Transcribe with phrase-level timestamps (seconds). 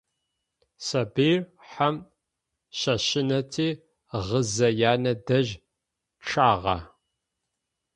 [0.85, 1.39] Сабыир
[1.69, 1.95] хьэм
[2.77, 3.69] щэщынэти,
[4.27, 5.53] гъызэ янэ дэжь
[6.25, 6.77] чъагъэ.